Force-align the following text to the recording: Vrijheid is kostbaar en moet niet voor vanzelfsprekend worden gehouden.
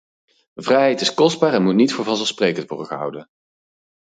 Vrijheid 0.55 1.01
is 1.01 1.13
kostbaar 1.13 1.53
en 1.53 1.63
moet 1.63 1.75
niet 1.75 1.93
voor 1.93 2.05
vanzelfsprekend 2.05 2.67
worden 2.69 2.87
gehouden. 2.87 3.27